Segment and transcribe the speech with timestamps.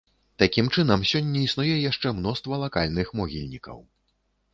[0.43, 3.77] Такім чынам, сёння існуе яшчэ мноства лакальных могільнікаў.